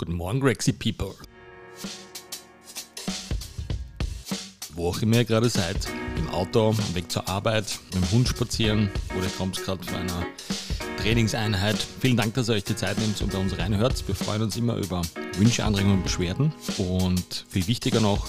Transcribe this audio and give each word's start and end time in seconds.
Guten 0.00 0.12
Morgen, 0.12 0.38
Grexy 0.38 0.72
People. 0.72 1.12
Wo 4.74 4.90
auch 4.90 5.02
immer 5.02 5.16
ihr 5.16 5.24
gerade 5.24 5.48
seid, 5.48 5.88
im 6.16 6.28
Auto, 6.30 6.68
am 6.68 6.94
Weg 6.94 7.10
zur 7.10 7.28
Arbeit, 7.28 7.80
mit 7.86 8.04
dem 8.04 8.10
Hund 8.12 8.28
spazieren 8.28 8.90
oder 9.18 9.26
kommt 9.26 9.60
gerade 9.60 9.82
von 9.82 9.96
einer 9.96 10.24
Trainingseinheit. 10.98 11.84
Vielen 11.98 12.16
Dank, 12.16 12.34
dass 12.34 12.48
ihr 12.48 12.54
euch 12.54 12.62
die 12.62 12.76
Zeit 12.76 12.96
nehmt 13.00 13.20
und 13.22 13.32
bei 13.32 13.38
uns 13.38 13.58
reinhört. 13.58 14.06
Wir 14.06 14.14
freuen 14.14 14.42
uns 14.42 14.56
immer 14.56 14.76
über 14.76 15.02
Wünsche, 15.36 15.64
Anregungen 15.64 15.96
und 15.96 16.04
Beschwerden. 16.04 16.52
Und 16.78 17.46
viel 17.48 17.66
wichtiger 17.66 17.98
noch, 17.98 18.28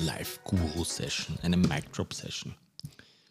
Live-Guru-Session, 0.00 1.38
eine 1.42 1.56
Mic-Drop-Session. 1.56 2.54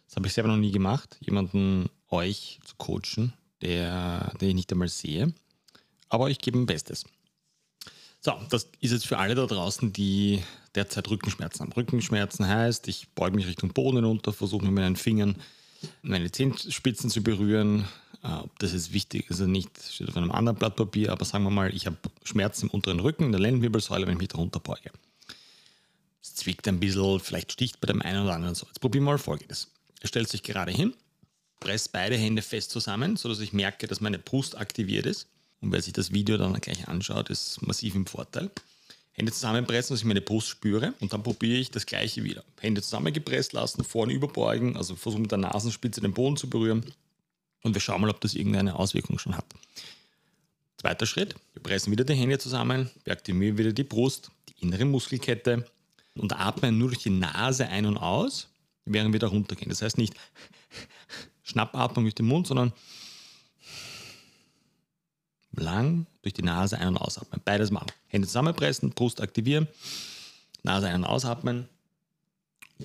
Das 0.07 0.16
habe 0.16 0.27
ich 0.27 0.34
selber 0.34 0.49
noch 0.49 0.57
nie 0.57 0.71
gemacht, 0.71 1.17
jemanden 1.20 1.90
euch 2.09 2.59
zu 2.66 2.76
coachen, 2.77 3.34
der, 3.62 4.34
den 4.40 4.49
ich 4.49 4.55
nicht 4.55 4.71
einmal 4.71 4.88
sehe. 4.88 5.34
Aber 6.09 6.30
ich 6.30 6.40
gebe 6.40 6.57
mein 6.57 6.66
Bestes. 6.66 7.05
So, 8.20 8.34
das 8.49 8.70
ist 8.80 8.91
jetzt 8.91 9.07
für 9.07 9.17
alle 9.17 9.35
da 9.35 9.45
draußen, 9.45 9.93
die 9.93 10.41
derzeit 10.76 11.10
Rückenschmerzen 11.10 11.62
haben. 11.62 11.73
Rückenschmerzen 11.73 12.48
heißt, 12.48 12.88
ich 12.88 13.10
beuge 13.10 13.35
mich 13.35 13.48
Richtung 13.48 13.73
Boden 13.73 14.04
runter, 14.04 14.34
versuche 14.34 14.65
mit 14.65 14.73
meinen 14.73 14.95
Fingern 14.95 15.35
meine 16.01 16.32
Zehenspitzen 16.32 17.10
zu 17.10 17.21
berühren. 17.21 17.85
Äh, 18.23 18.34
ob 18.34 18.57
das 18.60 18.73
jetzt 18.73 18.93
wichtig 18.93 19.29
ist 19.29 19.40
oder 19.40 19.48
nicht, 19.48 19.82
steht 19.82 20.10
auf 20.10 20.18
einem 20.18 20.32
anderen 20.32 20.57
Blatt 20.57 20.76
Papier, 20.76 21.12
aber 21.12 21.23
sagen 21.26 21.43
wir 21.43 21.51
mal, 21.51 21.73
ich 21.73 21.85
habe 21.85 21.98
Schmerzen 22.23 22.65
im 22.65 22.71
unteren 22.71 22.99
Rücken, 22.99 23.26
in 23.26 23.32
der 23.32 23.41
Lendenwirbelsäule, 23.41 24.07
wenn 24.07 24.13
ich 24.13 24.20
mich 24.20 24.29
darunter 24.29 24.60
beuge 24.60 24.91
es 26.27 26.35
zwickt 26.35 26.67
ein 26.67 26.79
bisschen, 26.79 27.20
vielleicht 27.20 27.51
sticht 27.53 27.79
bei 27.79 27.87
dem 27.87 28.01
einen 28.01 28.23
oder 28.23 28.35
anderen 28.35 28.55
so. 28.55 28.67
Jetzt 28.67 28.79
probieren 28.79 29.05
wir 29.05 29.11
mal 29.11 29.17
folgendes. 29.17 29.71
Er 30.01 30.07
stellt 30.07 30.29
sich 30.29 30.43
gerade 30.43 30.71
hin, 30.71 30.93
presst 31.59 31.91
beide 31.91 32.15
Hände 32.15 32.41
fest 32.41 32.71
zusammen, 32.71 33.17
sodass 33.17 33.39
ich 33.39 33.53
merke, 33.53 33.87
dass 33.87 34.01
meine 34.01 34.20
Brust 34.20 34.57
aktiviert 34.57 35.05
ist. 35.05 35.27
Und 35.59 35.71
wer 35.71 35.81
sich 35.81 35.93
das 35.93 36.11
Video 36.11 36.37
dann 36.37 36.53
gleich 36.61 36.87
anschaut, 36.87 37.29
ist 37.29 37.61
massiv 37.61 37.95
im 37.95 38.05
Vorteil. 38.05 38.51
Hände 39.13 39.31
zusammenpressen, 39.31 39.95
dass 39.95 40.01
ich 40.01 40.05
meine 40.05 40.21
Brust 40.21 40.48
spüre 40.48 40.93
und 40.99 41.11
dann 41.11 41.23
probiere 41.23 41.57
ich 41.57 41.71
das 41.71 41.87
gleiche 41.87 42.23
wieder. 42.23 42.43
Hände 42.59 42.83
zusammengepresst 42.83 43.53
lassen, 43.53 43.83
vorne 43.83 44.13
überbeugen, 44.13 44.77
also 44.77 44.95
versuche 44.95 45.21
mit 45.21 45.31
der 45.31 45.39
Nasenspitze 45.39 46.01
den 46.01 46.13
Boden 46.13 46.37
zu 46.37 46.48
berühren 46.48 46.85
und 47.63 47.73
wir 47.73 47.81
schauen 47.81 48.01
mal, 48.01 48.11
ob 48.11 48.21
das 48.21 48.35
irgendeine 48.35 48.75
Auswirkung 48.75 49.17
schon 49.17 49.35
hat. 49.35 49.45
Zweiter 50.77 51.07
Schritt, 51.07 51.33
wir 51.53 51.63
pressen 51.63 51.91
wieder 51.91 52.03
die 52.03 52.13
Hände 52.13 52.37
zusammen, 52.37 52.91
wir 53.03 53.13
aktivieren 53.13 53.57
wieder 53.57 53.73
die 53.73 53.83
Brust, 53.83 54.29
die 54.49 54.63
innere 54.63 54.85
Muskelkette, 54.85 55.65
und 56.20 56.34
atmen 56.34 56.77
nur 56.77 56.90
durch 56.90 57.04
die 57.04 57.10
Nase 57.10 57.68
ein 57.68 57.85
und 57.85 57.98
aus, 57.98 58.49
während 58.85 59.13
wir 59.13 59.20
da 59.20 59.27
runtergehen. 59.27 59.70
Das 59.70 59.82
heißt 59.82 59.98
nicht 59.98 60.13
Schnappatmung 61.43 62.05
durch 62.05 62.15
den 62.15 62.27
Mund, 62.27 62.48
sondern 62.48 62.73
lang 65.51 66.06
durch 66.22 66.34
die 66.34 66.44
Nase 66.44 66.78
ein- 66.78 66.90
und 66.90 66.97
ausatmen. 66.97 67.41
Beides 67.44 67.72
machen. 67.72 67.91
Hände 68.07 68.28
zusammenpressen, 68.28 68.91
Brust 68.91 69.22
aktivieren, 69.22 69.68
Nase 70.63 70.88
ein- 70.88 71.03
und 71.03 71.06
ausatmen 71.06 71.68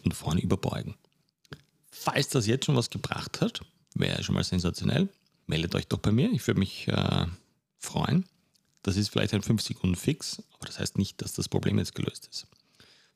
und 0.04 0.14
vorne 0.14 0.40
überbeugen. 0.40 0.96
Falls 1.90 2.28
das 2.28 2.46
jetzt 2.46 2.66
schon 2.66 2.76
was 2.76 2.90
gebracht 2.90 3.40
hat, 3.40 3.62
wäre 3.94 4.22
schon 4.22 4.34
mal 4.34 4.44
sensationell. 4.44 5.08
Meldet 5.46 5.74
euch 5.74 5.86
doch 5.86 5.98
bei 5.98 6.12
mir, 6.12 6.30
ich 6.32 6.46
würde 6.46 6.60
mich 6.60 6.88
äh, 6.88 7.26
freuen. 7.78 8.24
Das 8.82 8.96
ist 8.96 9.10
vielleicht 9.10 9.34
ein 9.34 9.42
5 9.42 9.62
Sekunden 9.62 9.96
Fix, 9.96 10.42
aber 10.54 10.66
das 10.66 10.78
heißt 10.78 10.98
nicht, 10.98 11.20
dass 11.22 11.34
das 11.34 11.48
Problem 11.48 11.78
jetzt 11.78 11.94
gelöst 11.94 12.28
ist. 12.30 12.46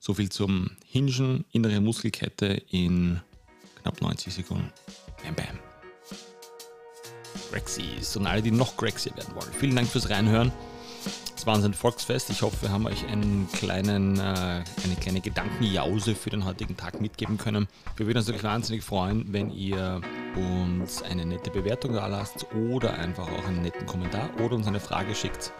So 0.07 0.15
viel 0.15 0.29
zum 0.29 0.71
Hingen, 0.85 1.45
innere 1.51 1.81
Muskelkette 1.81 2.63
in 2.71 3.21
knapp 3.83 4.01
90 4.01 4.35
Sekunden. 4.35 4.73
Bam, 5.25 5.35
bam. 5.35 5.59
Grexies 7.51 8.17
und 8.17 8.29
alle, 8.29 8.41
die 8.41 8.53
noch 8.53 8.77
Grexier 8.77 9.17
werden 9.17 9.35
wollen. 9.35 9.51
Vielen 9.59 9.75
Dank 9.75 9.89
fürs 9.89 10.09
Reinhören. 10.09 10.53
Es 11.37 11.45
war 11.45 11.57
ein 11.57 11.75
Volksfest. 11.75 12.31
Ich 12.31 12.43
hoffe, 12.43 12.63
wir 12.63 12.71
haben 12.71 12.87
euch 12.87 13.05
einen 13.09 13.49
kleinen, 13.53 14.21
äh, 14.21 14.23
eine 14.23 14.97
kleine 15.01 15.21
Gedankenjause 15.21 16.15
für 16.15 16.31
den 16.31 16.45
heutigen 16.45 16.77
Tag 16.77 17.01
mitgeben 17.01 17.37
können. 17.37 17.67
Wir 17.97 18.07
würden 18.07 18.19
uns 18.19 18.29
natürlich 18.29 18.45
wahnsinnig 18.45 18.85
freuen, 18.85 19.33
wenn 19.33 19.51
ihr 19.51 20.01
uns 20.37 21.03
eine 21.03 21.25
nette 21.25 21.51
Bewertung 21.51 21.95
da 21.95 22.07
lasst 22.07 22.47
oder 22.55 22.95
einfach 22.95 23.31
auch 23.31 23.47
einen 23.47 23.63
netten 23.63 23.87
Kommentar 23.87 24.29
oder 24.41 24.55
uns 24.55 24.67
eine 24.67 24.81
Frage 24.81 25.15
schickt. 25.15 25.53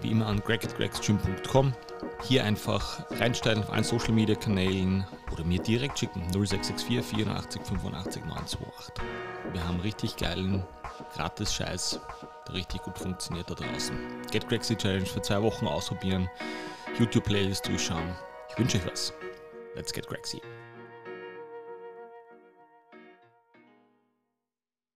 Wie 0.00 0.10
immer 0.10 0.26
an 0.26 0.40
greg.gregsgym.com. 0.40 1.74
Hier 2.22 2.44
einfach 2.44 3.04
reinstellen 3.20 3.60
auf 3.60 3.72
allen 3.72 3.84
Social 3.84 4.12
Media 4.12 4.34
Kanälen 4.34 5.06
oder 5.32 5.44
mir 5.44 5.60
direkt 5.60 5.98
schicken 5.98 6.22
0664 6.32 7.04
84 7.04 7.62
85 7.62 8.24
928. 8.24 8.94
Wir 9.52 9.66
haben 9.66 9.80
richtig 9.80 10.16
geilen 10.16 10.64
Gratis-Scheiß, 11.14 12.00
der 12.48 12.54
richtig 12.54 12.82
gut 12.82 12.98
funktioniert 12.98 13.50
da 13.50 13.54
draußen. 13.54 13.96
Get 14.30 14.48
Grexy 14.48 14.76
Challenge 14.76 15.06
für 15.06 15.22
zwei 15.22 15.42
Wochen 15.42 15.66
ausprobieren, 15.66 16.28
YouTube-Playlist 16.98 17.68
durchschauen. 17.68 18.14
Ich 18.50 18.58
wünsche 18.58 18.78
euch 18.78 18.86
was. 18.86 19.12
Let's 19.74 19.92
get 19.92 20.06
Grexy. 20.06 20.40